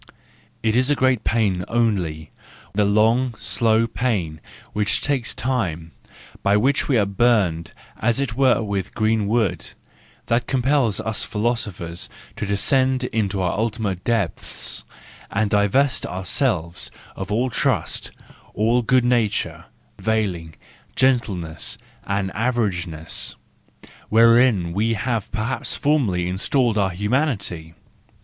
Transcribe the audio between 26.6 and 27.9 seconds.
our humanity.